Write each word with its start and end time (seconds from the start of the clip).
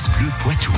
France 0.00 0.18
Bleu 0.18 0.30
Poitou. 0.38 0.72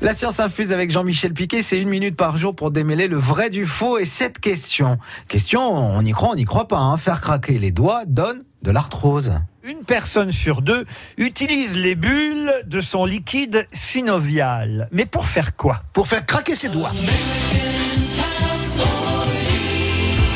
La 0.00 0.14
science 0.14 0.38
infuse 0.38 0.72
avec 0.72 0.92
Jean-Michel 0.92 1.32
Piquet, 1.32 1.60
c'est 1.62 1.80
une 1.80 1.88
minute 1.88 2.14
par 2.14 2.36
jour 2.36 2.54
pour 2.54 2.70
démêler 2.70 3.08
le 3.08 3.16
vrai 3.16 3.50
du 3.50 3.66
faux 3.66 3.98
et 3.98 4.04
cette 4.04 4.38
question. 4.38 4.98
Question, 5.26 5.60
on 5.60 6.00
y 6.02 6.12
croit, 6.12 6.30
on 6.30 6.34
n'y 6.36 6.44
croit 6.44 6.68
pas. 6.68 6.78
Hein. 6.78 6.96
Faire 6.96 7.20
craquer 7.20 7.58
les 7.58 7.72
doigts 7.72 8.04
donne 8.06 8.44
de 8.62 8.70
l'arthrose. 8.70 9.32
Une 9.64 9.82
personne 9.82 10.30
sur 10.30 10.62
deux 10.62 10.84
utilise 11.16 11.76
les 11.76 11.96
bulles 11.96 12.52
de 12.64 12.80
son 12.80 13.06
liquide 13.06 13.66
synovial. 13.72 14.88
Mais 14.92 15.04
pour 15.04 15.26
faire 15.26 15.56
quoi? 15.56 15.82
Pour 15.94 16.06
faire 16.06 16.24
craquer 16.24 16.54
ses 16.54 16.68
doigts. 16.68 16.92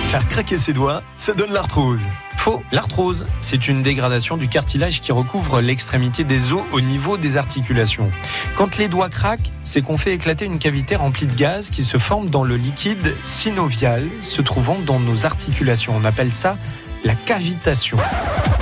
Faire 0.09 0.27
craquer 0.27 0.56
ses 0.56 0.72
doigts, 0.72 1.02
ça 1.18 1.34
donne 1.34 1.52
l'arthrose. 1.52 2.00
Faux. 2.38 2.62
L'arthrose, 2.72 3.27
c'est 3.41 3.68
une 3.68 3.82
dégradation 3.82 4.38
du 4.38 4.48
cartilage 4.48 5.02
qui 5.02 5.12
recouvre 5.12 5.61
l'extrémité 5.61 6.24
des 6.24 6.50
os 6.50 6.62
au 6.73 6.80
niveau 6.80 7.18
des 7.18 7.36
articulations. 7.36 8.10
Quand 8.56 8.79
les 8.79 8.88
doigts 8.88 9.10
craquent, 9.10 9.52
c'est 9.65 9.82
qu'on 9.82 9.98
fait 9.98 10.15
éclater 10.15 10.46
une 10.46 10.59
cavité 10.59 10.96
remplie 10.96 11.27
de 11.27 11.34
gaz 11.34 11.68
qui 11.68 11.84
se 11.84 11.98
forme 11.98 12.30
dans 12.30 12.42
le 12.42 12.56
liquide 12.56 13.15
synovial 13.24 14.02
se 14.23 14.41
trouvant 14.41 14.79
dans 14.87 14.98
nos 14.98 15.27
articulations. 15.27 15.92
On 15.95 16.06
appelle 16.06 16.32
ça 16.32 16.56
la 17.04 17.15
cavitation. 17.15 17.98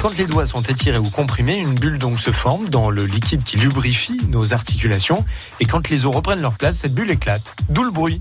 Quand 0.02 0.18
les 0.18 0.26
doigts 0.26 0.46
sont 0.46 0.62
étirés 0.62 0.98
ou 0.98 1.10
comprimés, 1.10 1.58
une 1.58 1.74
bulle 1.74 1.98
donc 1.98 2.18
se 2.18 2.32
forme 2.32 2.70
dans 2.70 2.90
le 2.90 3.06
liquide 3.06 3.44
qui 3.44 3.56
lubrifie 3.56 4.20
nos 4.30 4.52
articulations. 4.52 5.24
Et 5.60 5.64
quand 5.66 5.88
les 5.90 6.06
os 6.06 6.14
reprennent 6.14 6.42
leur 6.42 6.54
place, 6.54 6.78
cette 6.78 6.92
bulle 6.92 7.12
éclate. 7.12 7.54
D'où 7.68 7.84
le 7.84 7.92
bruit. 7.92 8.20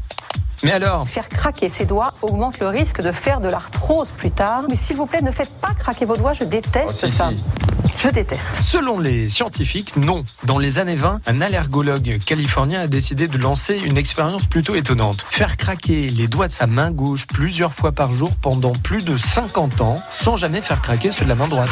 Mais 0.64 0.72
alors 0.72 1.08
Faire 1.08 1.30
craquer 1.30 1.70
ses 1.70 1.86
doigts 1.86 2.14
augmente 2.22 2.60
le 2.60 2.68
risque 2.68 3.02
de 3.02 3.12
faire 3.12 3.40
de 3.42 3.50
l'arthrose 3.50 4.12
plus 4.12 4.32
tard. 4.32 4.64
Mais 4.70 4.76
s'il 4.76 4.96
vous 4.98 5.06
plaît, 5.06 5.22
ne 5.22 5.32
faites 5.32 5.52
pas 5.62 5.74
craquer 5.78 6.06
vos 6.06 6.18
doigts, 6.18 6.34
je 6.34 6.44
déteste 6.44 6.90
Oh, 7.04 7.08
si, 7.08 7.12
ça. 7.12 7.30
si. 7.30 7.44
Je 7.98 8.10
déteste. 8.10 8.56
Selon 8.62 9.00
les 9.00 9.30
scientifiques, 9.30 9.96
non. 9.96 10.26
Dans 10.44 10.58
les 10.58 10.80
années 10.80 10.96
20, 10.98 11.22
un 11.28 11.42
allergologue 11.42 12.20
californien 12.26 12.82
a 12.82 12.88
décidé 12.88 13.28
de 13.28 13.38
lancer 13.38 13.76
une 13.76 13.98
expérience 13.98 14.46
plutôt 14.46 14.76
étonnante. 14.76 15.26
Faire 15.30 15.56
craquer 15.56 16.10
les 16.10 16.28
doigts 16.28 16.48
de 16.48 16.52
sa 16.54 16.68
main 16.68 16.92
gauche 16.92 17.26
plusieurs 17.28 17.74
fois 17.74 17.92
par 17.94 18.12
jour 18.12 18.32
pendant 18.42 18.74
plus 18.74 19.04
de 19.06 19.18
50 19.18 19.82
ans, 19.82 20.02
sans 20.10 20.36
jamais 20.36 20.62
faire 20.62 20.82
craquer 20.82 21.12
ceux 21.12 21.24
de 21.26 21.30
la 21.30 21.36
main 21.36 21.48
droite. 21.48 21.70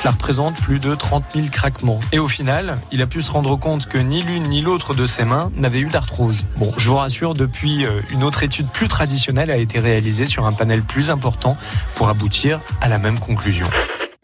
Cela 0.00 0.12
représente 0.12 0.54
plus 0.56 0.78
de 0.78 0.94
30 0.94 1.24
000 1.34 1.48
craquements. 1.52 2.00
Et 2.10 2.18
au 2.18 2.26
final, 2.26 2.78
il 2.90 3.02
a 3.02 3.06
pu 3.06 3.20
se 3.20 3.30
rendre 3.30 3.54
compte 3.56 3.86
que 3.86 3.98
ni 3.98 4.22
l'une 4.22 4.44
ni 4.44 4.62
l'autre 4.62 4.94
de 4.94 5.04
ses 5.04 5.24
mains 5.24 5.52
n'avait 5.56 5.80
eu 5.80 5.90
d'arthrose. 5.90 6.46
Bon, 6.56 6.72
je 6.78 6.88
vous 6.88 6.96
rassure, 6.96 7.34
depuis, 7.34 7.84
euh, 7.84 8.00
une 8.10 8.24
autre 8.24 8.42
étude 8.42 8.66
plus 8.68 8.88
traditionnelle 8.88 9.50
a 9.50 9.58
été 9.58 9.78
réalisée 9.78 10.24
sur 10.24 10.46
un 10.46 10.54
panel 10.54 10.80
plus 10.80 11.10
important 11.10 11.54
pour 11.96 12.08
aboutir 12.08 12.60
à 12.80 12.88
la 12.88 12.96
même 12.96 13.18
conclusion. 13.18 13.66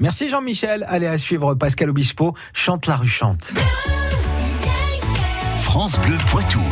Merci 0.00 0.30
Jean-Michel. 0.30 0.86
Allez 0.88 1.08
à 1.08 1.19
suivre 1.19 1.54
Pascal 1.54 1.91
Obispo, 1.91 2.34
chante 2.54 2.86
la 2.86 2.97
rue 2.97 3.06
chante. 3.06 3.52
France 5.62 6.00
Bleu 6.00 6.16
Poitou. 6.30 6.62